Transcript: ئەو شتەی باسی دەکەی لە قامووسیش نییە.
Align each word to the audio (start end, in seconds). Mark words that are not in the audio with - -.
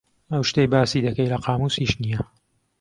ئەو 0.31 0.43
شتەی 0.49 0.71
باسی 0.73 1.05
دەکەی 1.07 1.31
لە 1.33 1.37
قامووسیش 1.45 1.91
نییە. 2.01 2.21